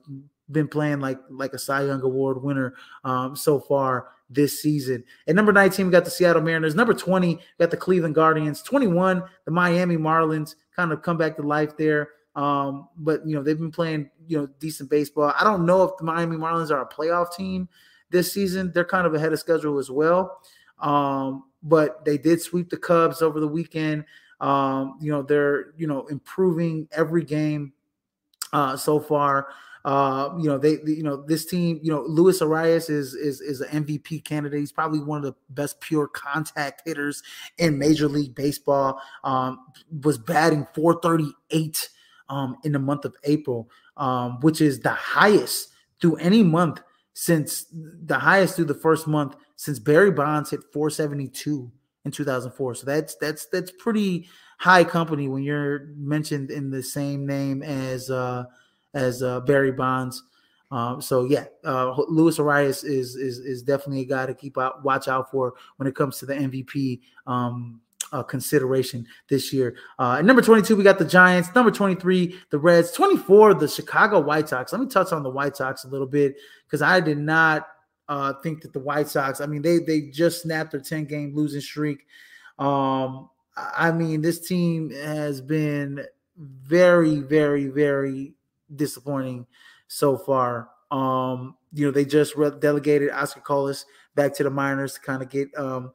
[0.51, 5.05] been playing like like a Cy Young Award winner um, so far this season.
[5.29, 6.75] At number 19, we got the Seattle Mariners.
[6.75, 8.63] Number 20, we got the Cleveland Guardians.
[8.63, 12.11] 21, the Miami Marlins kind of come back to life there.
[12.35, 15.33] Um, but you know, they've been playing, you know, decent baseball.
[15.39, 17.69] I don't know if the Miami Marlins are a playoff team
[18.11, 18.73] this season.
[18.75, 20.41] They're kind of ahead of schedule as well.
[20.81, 24.05] Um, but they did sweep the Cubs over the weekend.
[24.41, 27.73] Um, you know, they're, you know, improving every game
[28.53, 29.49] uh, so far.
[29.85, 33.41] Uh, you know, they, they, you know, this team, you know, Luis Arraez is is
[33.41, 34.61] is an MVP candidate.
[34.61, 37.23] He's probably one of the best pure contact hitters
[37.59, 39.01] in Major League Baseball.
[39.25, 39.67] Um,
[40.03, 41.89] was batting 438
[42.31, 43.69] um, in the month of April,
[43.99, 45.69] um, which is the highest
[46.01, 46.81] through any month
[47.13, 51.71] since the highest through the first month since Barry Bonds hit 472
[52.05, 52.75] in 2004.
[52.75, 58.11] So that's that's that's pretty high company when you're mentioned in the same name as
[58.11, 58.45] uh,
[58.95, 60.23] as uh, Barry Bonds.
[60.71, 64.83] Um, so yeah, uh, Luis Arraez is, is is definitely a guy to keep out
[64.83, 67.81] watch out for when it comes to the MVP um,
[68.13, 69.77] uh, consideration this year.
[69.99, 71.55] Uh, at number 22, we got the Giants.
[71.55, 72.93] Number 23, the Reds.
[72.93, 74.73] 24, the Chicago White Sox.
[74.73, 77.67] Let me touch on the White Sox a little bit because I did not
[78.09, 79.41] uh, think that the White Sox.
[79.41, 82.07] I mean, they they just snapped their 10 game losing streak.
[82.59, 86.05] Um, I mean, this team has been
[86.37, 88.35] very, very, very
[88.77, 89.47] disappointing
[89.89, 90.69] so far.
[90.91, 93.85] Um, you know, they just re- delegated Oscar Colás
[94.15, 95.93] back to the minors to kind of get um,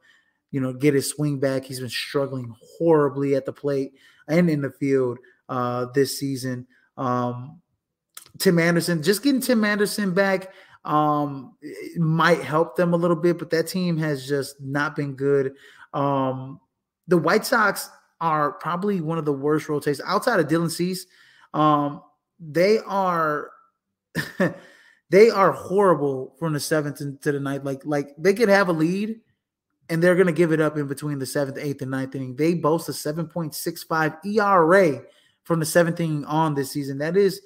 [0.50, 1.64] you know, get his swing back.
[1.64, 3.92] He's been struggling horribly at the plate
[4.28, 6.66] and in the field uh this season.
[6.96, 7.60] Um
[8.38, 10.52] Tim Anderson, just getting Tim Anderson back
[10.84, 11.56] um
[11.96, 15.52] might help them a little bit, but that team has just not been good.
[15.92, 16.60] Um
[17.08, 17.90] the White Sox
[18.20, 21.06] are probably one of the worst rotations outside of Dylan Cease.
[21.54, 22.02] Um,
[22.40, 23.50] they are
[25.10, 27.64] they are horrible from the seventh to the ninth.
[27.64, 29.20] Like like they could have a lead
[29.88, 32.36] and they're gonna give it up in between the seventh, eighth, and ninth inning.
[32.36, 35.02] They boast a 7.65 ERA
[35.44, 36.98] from the seventh inning on this season.
[36.98, 37.40] That is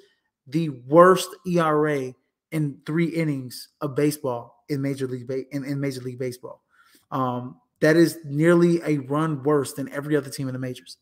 [0.46, 2.14] the worst ERA
[2.52, 6.62] in three innings of baseball in Major League ba- in, in Major League Baseball.
[7.11, 10.98] Um, that is nearly a run worse than every other team in the majors.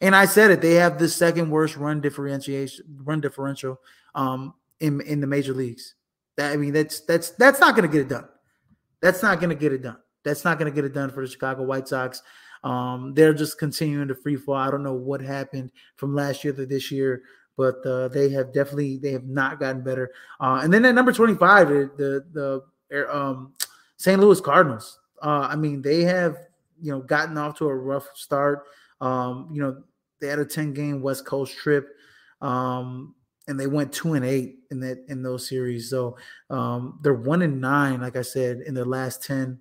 [0.00, 3.80] And I said it, they have the second worst run differentiation, run differential
[4.14, 5.94] um, in in the major leagues.
[6.36, 8.28] That, I mean, that's that's that's not going to get it done.
[9.00, 9.96] That's not going to get it done.
[10.22, 12.22] That's not going to get it done for the Chicago White Sox.
[12.64, 14.56] Um, they're just continuing to free fall.
[14.56, 17.22] I don't know what happened from last year to this year,
[17.56, 20.10] but uh, they have definitely they have not gotten better.
[20.40, 23.54] Uh, and then at number twenty five, the the, the um,
[23.96, 24.20] St.
[24.20, 24.98] Louis Cardinals.
[25.22, 26.36] Uh, I mean, they have
[26.82, 28.66] you know gotten off to a rough start.
[29.00, 29.82] Um, you know,
[30.20, 31.88] they had a 10 game West Coast trip.
[32.40, 33.14] Um,
[33.48, 35.90] and they went two and eight in that in those series.
[35.90, 36.16] So
[36.50, 39.60] um, they're one and nine, like I said, in their last 10.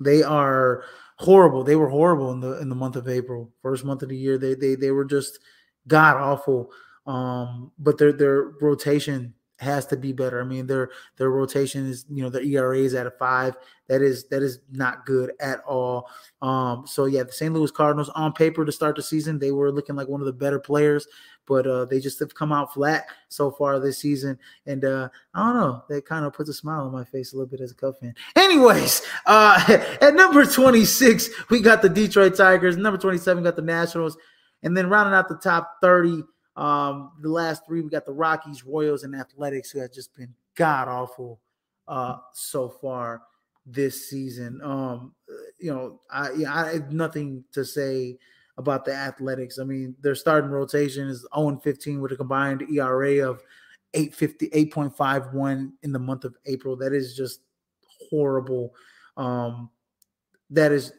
[0.00, 0.84] They are
[1.16, 1.64] horrible.
[1.64, 4.38] They were horrible in the in the month of April, first month of the year.
[4.38, 5.40] They they they were just
[5.86, 6.70] god awful.
[7.06, 10.40] Um, but their their rotation has to be better.
[10.40, 13.56] I mean, their their rotation is, you know, their ERA is at a five.
[13.88, 16.08] That is that is not good at all.
[16.42, 17.52] Um, so yeah, the St.
[17.52, 20.32] Louis Cardinals on paper to start the season, they were looking like one of the
[20.32, 21.06] better players,
[21.46, 24.38] but uh, they just have come out flat so far this season.
[24.66, 27.36] And uh, I don't know, that kind of puts a smile on my face a
[27.36, 28.14] little bit as a Cub fan.
[28.36, 32.76] Anyways, uh, at number 26, we got the Detroit Tigers.
[32.76, 34.16] Number 27, got the Nationals.
[34.62, 36.22] And then rounding out the top 30,
[36.58, 40.34] um, the last three, we got the Rockies, Royals, and Athletics, who have just been
[40.56, 41.40] god awful
[41.86, 43.22] uh, so far
[43.64, 44.60] this season.
[44.64, 45.14] Um,
[45.60, 48.18] you know, I, I have nothing to say
[48.56, 49.60] about the Athletics.
[49.60, 53.40] I mean, their starting rotation is 0 15 with a combined ERA of
[53.94, 56.74] 850, 8.51 in the month of April.
[56.74, 57.40] That is just
[58.10, 58.74] horrible.
[59.16, 59.70] Um,
[60.50, 60.92] that is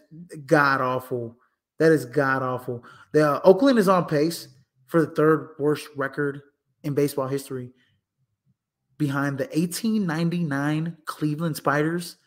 [0.45, 1.35] god awful.
[1.79, 2.85] That is god awful.
[3.11, 4.47] The uh, Oakland is on pace
[4.89, 6.41] for the third worst record
[6.83, 7.71] in baseball history
[8.97, 12.17] behind the 1899 Cleveland Spiders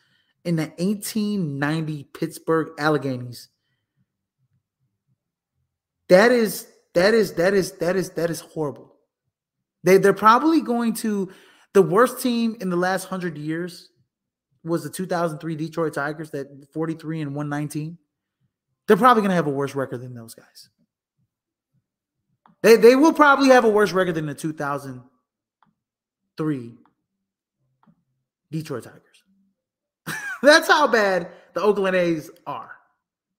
[0.44, 3.48] and the 1890 Pittsburgh Alleghenies.
[6.08, 8.94] That is that is that is that is that is horrible.
[9.82, 11.32] They they're probably going to
[11.74, 13.90] the worst team in the last 100 years
[14.62, 17.98] was the 2003 Detroit Tigers that 43 and 119.
[18.86, 20.68] They're probably going to have a worse record than those guys.
[22.62, 26.78] They they will probably have a worse record than the 2003
[28.50, 29.02] Detroit Tigers.
[30.42, 32.70] That's how bad the Oakland A's are.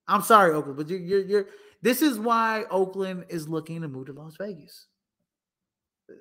[0.08, 1.46] I'm sorry, Oakland, but you're, you're, you're
[1.82, 4.88] this is why Oakland is looking to move to Las Vegas.
[6.08, 6.16] The,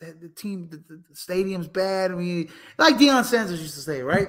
[0.00, 2.12] the, the team, the, the, stadium's bad.
[2.12, 4.28] I mean, like Deion Sanders used to say, right?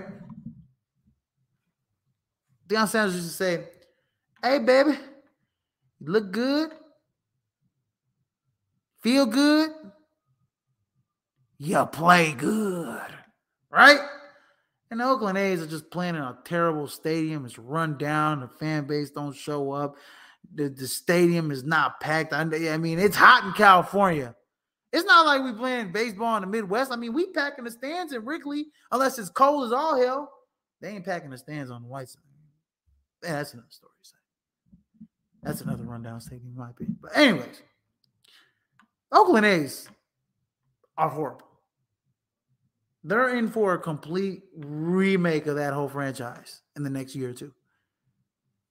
[2.68, 3.70] Deion Sanders used to say,
[4.44, 4.98] "Hey, baby,
[6.00, 6.72] you look good,
[9.02, 9.70] feel good,
[11.58, 13.08] you play good,
[13.70, 14.00] right?"
[14.92, 17.46] And the Oakland A's are just playing in a terrible stadium.
[17.46, 18.40] It's run down.
[18.40, 19.96] The fan base don't show up.
[20.56, 22.34] The, the stadium is not packed.
[22.34, 24.36] I, I mean, it's hot in California.
[24.92, 26.92] It's not like we're playing baseball in the Midwest.
[26.92, 30.32] I mean, we packing the stands in Wrigley unless it's cold as all hell.
[30.82, 32.24] They ain't packing the stands on the white side.
[33.24, 33.94] Yeah, that's another story.
[35.44, 36.98] That's another rundown stadium, in my opinion.
[37.02, 37.62] But anyways,
[39.12, 39.90] Oakland A's
[40.98, 41.48] are horrible.
[43.04, 47.34] They're in for a complete remake of that whole franchise in the next year or
[47.34, 47.54] two.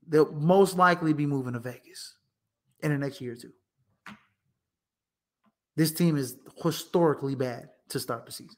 [0.07, 2.15] They'll most likely be moving to Vegas
[2.81, 3.53] in the next year or two.
[5.77, 8.57] This team is historically bad to start the season.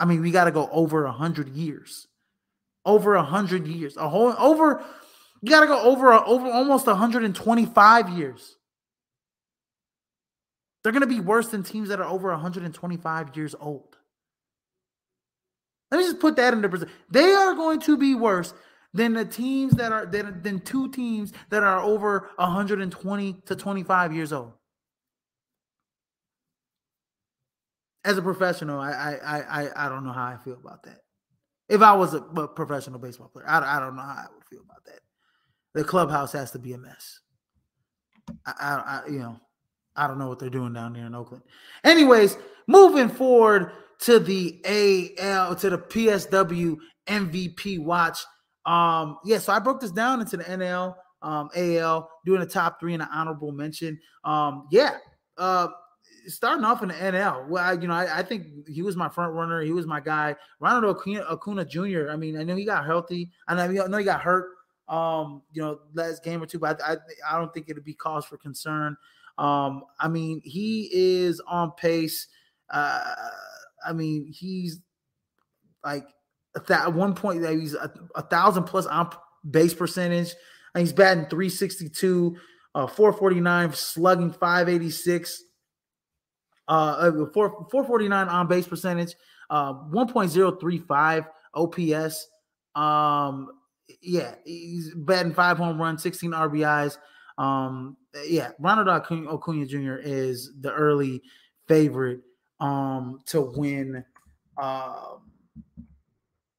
[0.00, 2.06] I mean, we got to go over a hundred years,
[2.84, 4.84] over a hundred years, a whole over.
[5.40, 8.56] You got to go over over almost 125 years.
[10.82, 13.96] They're going to be worse than teams that are over 125 years old.
[15.90, 16.96] Let me just put that into perspective.
[17.10, 18.54] They are going to be worse
[18.92, 24.14] than the teams that are than, than two teams that are over 120 to 25
[24.14, 24.52] years old.
[28.04, 31.00] As a professional, I I I I don't know how I feel about that.
[31.68, 34.44] If I was a, a professional baseball player, I, I don't know how I would
[34.44, 35.00] feel about that.
[35.74, 37.20] The clubhouse has to be a mess.
[38.46, 39.40] I, I, I you know,
[39.98, 41.42] I don't know what they're doing down there in Oakland.
[41.84, 44.60] Anyways, moving forward to the
[45.18, 46.76] AL to the PSW
[47.08, 48.20] MVP watch.
[48.64, 52.78] Um, yeah, so I broke this down into the NL, um, AL, doing the top
[52.78, 53.98] three and an honorable mention.
[54.24, 54.98] Um, yeah,
[55.36, 55.68] uh,
[56.26, 57.48] starting off in the NL.
[57.48, 59.62] Well, I, you know, I, I, think he was my front runner.
[59.62, 60.36] He was my guy.
[60.60, 62.10] Ronald Acuna, Acuna Jr.
[62.10, 63.30] I mean, I know he got healthy.
[63.48, 64.50] I know, I know he got hurt.
[64.88, 66.96] Um, you know, last game or two, but I, I,
[67.30, 68.96] I don't think it'd be cause for concern.
[69.38, 72.26] Um, I mean, he is on pace.
[72.68, 73.14] Uh,
[73.86, 74.80] I mean, he's
[75.84, 76.04] like
[76.68, 79.10] at one point that he's a, a, thousand plus on
[79.48, 80.34] base percentage.
[80.74, 82.36] And he's batting 362,
[82.74, 85.42] uh, 449, slugging 586,
[86.68, 89.14] uh, uh 4, 449 on base percentage,
[89.50, 92.28] uh, 1.035 OPS.
[92.74, 93.50] Um,
[94.02, 96.98] yeah, he's batting five home runs, 16 RBIs.
[97.38, 99.96] Um, yeah, Ronald Acuna Jr.
[100.02, 101.22] is the early
[101.68, 102.20] favorite
[102.60, 104.04] um to win
[104.60, 105.14] uh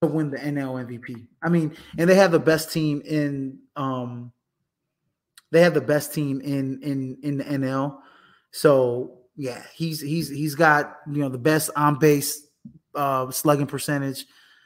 [0.01, 1.27] to win the NL MVP.
[1.43, 4.31] I mean, and they have the best team in um
[5.51, 7.99] they have the best team in in in the NL.
[8.51, 12.47] So yeah, he's he's he's got you know the best on base
[12.95, 14.25] uh slugging percentage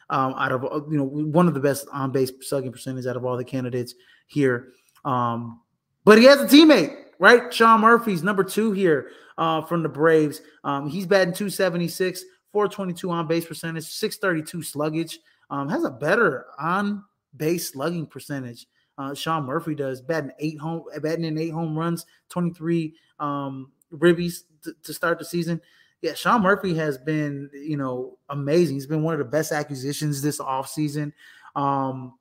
[0.10, 3.26] um out of you know one of the best on base slugging percentage out of
[3.26, 3.96] all the candidates
[4.28, 4.70] here.
[5.04, 5.62] Um
[6.06, 7.54] but he has a teammate, right?
[7.54, 10.42] Sean Murphy's number two here uh, from the Braves.
[10.64, 15.18] Um, he's batting 276, 422 on base percentage, 632 sluggage.
[15.50, 17.04] Um, has a better on
[17.36, 18.68] base slugging percentage.
[18.98, 24.44] Uh, Sean Murphy does batting eight home, batting in eight home runs, 23 um, ribbies
[24.64, 25.60] to, to start the season.
[26.02, 28.76] Yeah, Sean Murphy has been, you know, amazing.
[28.76, 31.14] He's been one of the best acquisitions this offseason.
[31.56, 32.16] Um,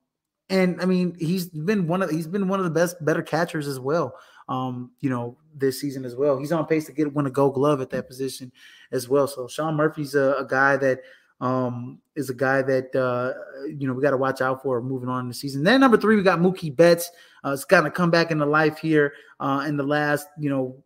[0.53, 3.67] and I mean, he's been one of he's been one of the best, better catchers
[3.67, 4.15] as well
[4.49, 6.39] um, you know, this season as well.
[6.39, 8.53] He's on pace to get win a Gold Glove at that position
[8.91, 9.27] as well.
[9.27, 11.01] So Sean Murphy's a, a guy that
[11.41, 13.33] um, is a guy that uh,
[13.67, 15.63] you know we got to watch out for moving on in the season.
[15.63, 17.11] Then number three, we got Mookie Betts.
[17.45, 20.77] Uh, it's kind of come back into life here uh, in the last you know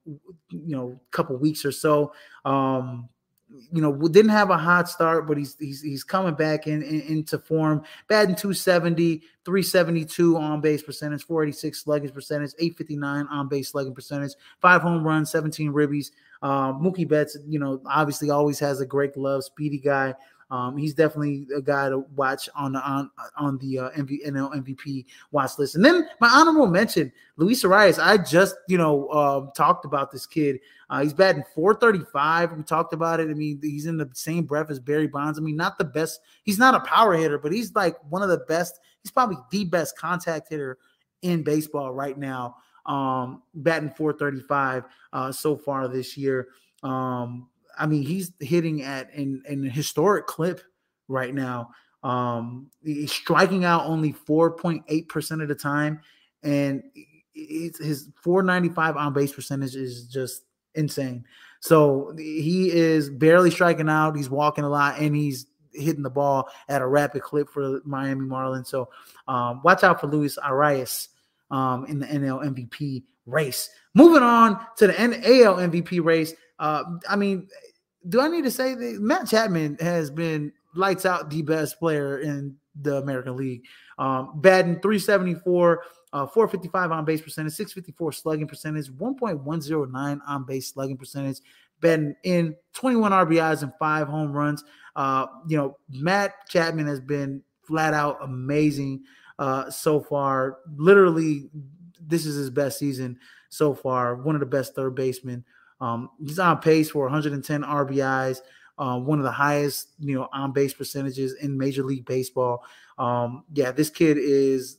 [0.51, 2.13] you know couple weeks or so.
[2.45, 3.09] Um,
[3.73, 7.01] you know, didn't have a hot start, but he's he's he's coming back in, in
[7.03, 7.83] into form.
[8.09, 14.83] Batting 270, 372 on base percentage, 486 slugging percentage, 859 on base slugging percentage, five
[14.83, 16.11] home runs, 17 ribbies.
[16.43, 20.15] Um, Mookie Betts, you know, obviously always has a great glove, speedy guy.
[20.51, 24.55] Um, he's definitely a guy to watch on the on on the uh, MV, NL
[24.55, 25.75] MVP watch list.
[25.75, 27.99] And then my honorable mention, Luis Arraez.
[28.01, 30.61] I just you know uh, talked about this kid.
[30.89, 32.53] Uh, he's batting 435.
[32.53, 33.29] We talked about it.
[33.29, 35.37] I mean, he's in the same breath as Barry Bonds.
[35.39, 36.21] I mean, not the best.
[36.45, 38.79] He's not a power hitter, but he's like one of the best.
[39.03, 40.79] He's probably the best contact hitter
[41.23, 42.57] in baseball right now.
[42.87, 46.47] Um, batting 435 uh, so far this year.
[46.85, 47.49] Um,
[47.79, 50.61] I mean, he's hitting at an, an historic clip
[51.09, 51.71] right now.
[52.03, 56.01] Um, he's striking out only 4.8% of the time,
[56.43, 56.83] and
[57.35, 61.25] his 495 on base percentage is just insane.
[61.61, 64.17] So he is barely striking out.
[64.17, 68.27] He's walking a lot, and he's hitting the ball at a rapid clip for Miami
[68.27, 68.69] Marlins.
[68.69, 68.89] So
[69.29, 71.09] um, watch out for Luis Arraez
[71.51, 73.71] um, in the NL MVP race.
[73.95, 76.35] Moving on to the NAL MVP race.
[76.59, 77.49] Uh, I mean,
[78.09, 82.19] do I need to say that Matt Chapman has been lights out the best player
[82.19, 83.65] in the American League?
[83.99, 85.83] Um, batting 374,
[86.13, 91.39] uh, 455 on base percentage, 654 slugging percentage, 1.109 on base slugging percentage,
[91.81, 94.63] batting in 21 RBIs and five home runs.
[94.95, 99.03] Uh, you know, Matt Chapman has been flat out amazing
[99.39, 100.59] uh, so far.
[100.77, 101.51] Literally,
[102.01, 104.17] this is his best season so far.
[104.17, 105.45] One of the best third basemen
[105.81, 108.39] um, he's on pace for 110 RBIs,
[108.79, 112.65] uh, one of the highest, you know, on base percentages in Major League Baseball.
[112.99, 114.79] Um, yeah, this kid is,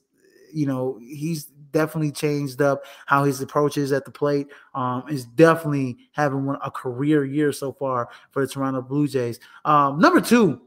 [0.54, 4.48] you know, he's definitely changed up how his approach is at the plate.
[4.74, 9.40] Um, is definitely having one, a career year so far for the Toronto Blue Jays.
[9.66, 10.62] Um, number two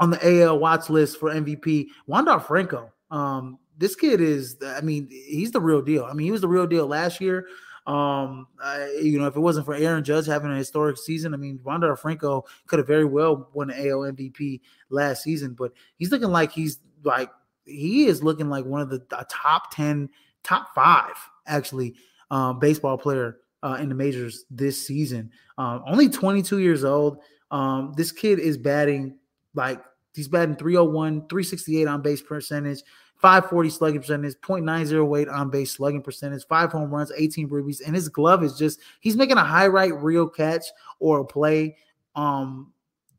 [0.00, 2.92] on the AL watch list for MVP, Wander Franco.
[3.10, 6.04] Um, this kid is, I mean, he's the real deal.
[6.04, 7.46] I mean, he was the real deal last year.
[7.86, 11.36] Um, I, you know, if it wasn't for Aaron Judge having a historic season, I
[11.36, 14.60] mean, Wander Franco could have very well won AL MVP
[14.90, 17.30] last season, but he's looking like he's like
[17.64, 20.08] he is looking like one of the top 10,
[20.42, 21.14] top five,
[21.46, 21.94] actually,
[22.30, 25.30] um, baseball player uh, in the majors this season.
[25.58, 27.18] Um, only 22 years old.
[27.50, 29.18] Um, this kid is batting
[29.54, 29.82] like
[30.14, 32.82] he's batting 301, 368 on base percentage,
[33.26, 38.08] 540 slugging percentage, 0.908 on base slugging percentage, five home runs, 18 ribbies, and his
[38.08, 40.66] glove is just he's making a high right real catch
[41.00, 41.76] or a play,
[42.14, 42.72] um,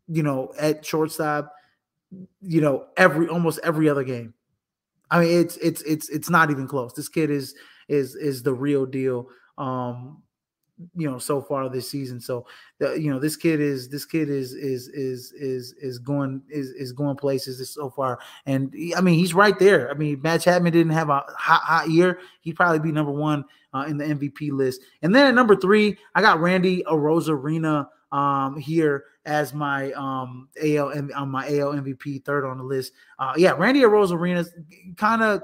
[0.08, 1.54] you know, at shortstop,
[2.42, 4.34] you know, every almost every other game.
[5.12, 6.94] I mean, it's it's it's it's not even close.
[6.94, 7.54] This kid is
[7.90, 9.28] is is the real deal.
[9.58, 10.24] Um,
[10.96, 12.20] you know so far this season.
[12.20, 12.46] So
[12.80, 16.70] the, you know this kid is this kid is is is is is going is
[16.72, 18.20] is going places so far.
[18.46, 19.90] And i mean he's right there.
[19.90, 22.20] I mean matt chapman didn't have a hot hot year.
[22.42, 24.82] He'd probably be number one uh, in the mvp list.
[25.02, 30.94] And then at number three i got randy arozarena um here as my um al
[31.16, 32.94] on my al mvp third on the list.
[33.18, 34.48] Uh yeah randy arozarena
[34.96, 35.42] kind of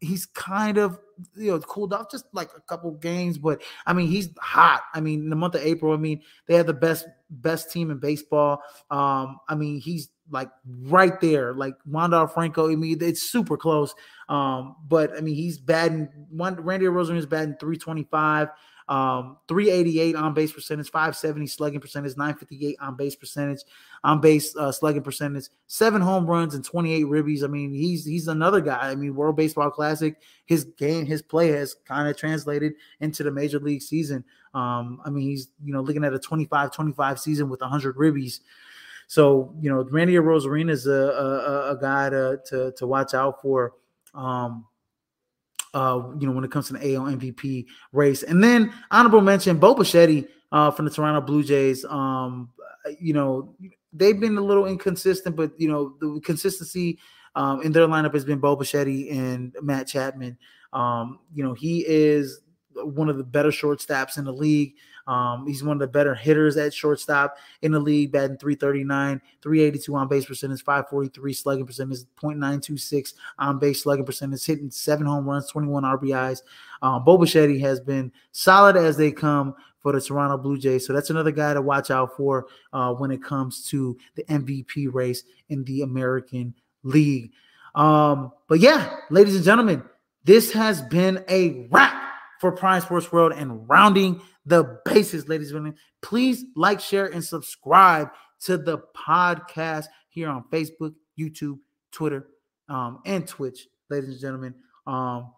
[0.00, 0.98] he's kind of
[1.36, 4.82] you know cooled off just like a couple games, but I mean he's hot.
[4.94, 7.90] I mean in the month of April, I mean they have the best best team
[7.90, 8.62] in baseball.
[8.90, 10.50] Um, I mean he's like
[10.82, 12.70] right there, like Wander Franco.
[12.70, 13.94] I mean it's super close.
[14.28, 16.08] Um, but I mean he's batting.
[16.32, 18.48] Randy Rosen is batting three twenty five.
[18.90, 23.60] Um, 388 on base percentage, 570 slugging percentage, 958 on base percentage,
[24.02, 27.44] on base uh, slugging percentage, seven home runs and 28 ribbies.
[27.44, 28.90] I mean, he's he's another guy.
[28.90, 33.30] I mean, World Baseball Classic, his game, his play has kind of translated into the
[33.30, 34.24] major league season.
[34.54, 38.40] Um, I mean, he's you know looking at a 25-25 season with 100 ribbies.
[39.06, 43.40] So you know, Randy Arozarena is a, a, a guy to, to to watch out
[43.40, 43.74] for.
[44.14, 44.66] Um,
[45.74, 48.22] uh, you know, when it comes to the AL MVP race.
[48.22, 51.84] And then honorable mention, Bo Bichette uh, from the Toronto Blue Jays.
[51.84, 52.50] Um,
[53.00, 53.54] you know,
[53.92, 56.98] they've been a little inconsistent, but you know, the consistency
[57.34, 60.36] um, in their lineup has been Bo Bichette and Matt Chapman.
[60.72, 62.40] Um, you know, he is
[62.74, 64.74] one of the better shortstops in the league.
[65.06, 69.94] Um, he's one of the better hitters at shortstop in the league, batting 339, 382
[69.94, 75.48] on base percentage, 543 slugging percentage, 0.926 on base slugging percentage, hitting seven home runs,
[75.50, 76.42] 21 RBIs.
[76.82, 80.86] Um, Bo Bichette has been solid as they come for the Toronto Blue Jays.
[80.86, 84.92] So that's another guy to watch out for uh, when it comes to the MVP
[84.92, 87.32] race in the American League.
[87.74, 89.82] Um, but yeah, ladies and gentlemen,
[90.24, 92.09] this has been a wrap
[92.40, 95.78] for Prime Sports World and rounding the bases, ladies and gentlemen.
[96.00, 98.08] Please like, share, and subscribe
[98.40, 101.58] to the podcast here on Facebook, YouTube,
[101.92, 102.28] Twitter,
[102.68, 104.54] um, and Twitch, ladies and gentlemen.
[104.86, 105.32] Um,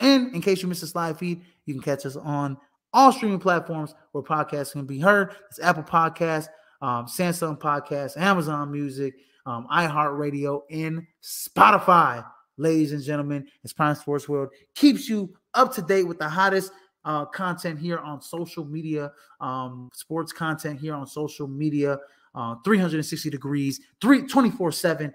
[0.00, 2.56] and in case you missed the live feed, you can catch us on
[2.92, 5.34] all streaming platforms where podcasts can be heard.
[5.50, 6.48] It's Apple Podcasts,
[6.80, 9.14] um, Samsung Podcasts, Amazon Music,
[9.44, 12.24] um, iHeartRadio, and Spotify.
[12.56, 16.72] Ladies and gentlemen, it's Prime Sports World keeps you up to date with the hottest
[17.04, 21.98] uh, content here on social media, um, sports content here on social media,
[22.34, 25.14] uh, 360 degrees, three, 24 7.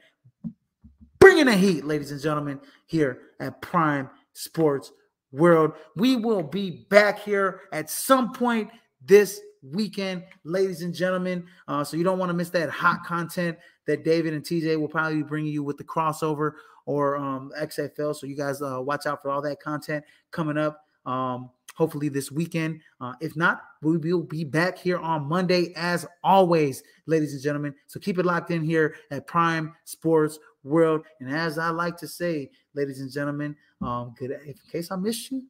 [1.20, 4.92] Bringing the heat, ladies and gentlemen, here at Prime Sports
[5.32, 5.74] World.
[5.96, 8.70] We will be back here at some point
[9.04, 11.46] this weekend, ladies and gentlemen.
[11.68, 13.58] Uh, so you don't want to miss that hot content
[13.88, 16.54] that David and TJ will probably be bringing you with the crossover
[16.86, 18.16] or um, XFL.
[18.16, 20.82] So you guys uh, watch out for all that content coming up.
[21.06, 22.82] Um, hopefully this weekend.
[23.00, 27.76] Uh, if not, we will be back here on Monday as always, ladies and gentlemen.
[27.88, 31.06] So keep it locked in here at Prime Sports World.
[31.20, 35.32] And as I like to say, ladies and gentlemen, um, good in case I missed
[35.32, 35.44] you,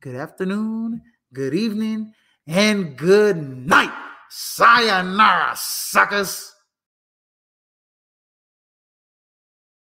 [0.00, 2.12] good afternoon, good evening,
[2.46, 3.92] and good night.
[4.28, 6.54] Sayonara, suckers.